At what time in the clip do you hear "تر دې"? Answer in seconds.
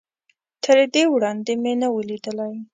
0.63-1.03